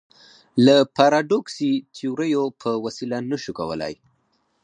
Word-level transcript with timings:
له 0.65 0.75
پاراډوکسي 0.95 1.71
تیوریو 1.95 2.43
په 2.61 2.69
وسیله 2.85 3.17
نه 3.31 3.37
شو 3.43 3.51
کولای. 3.59 3.93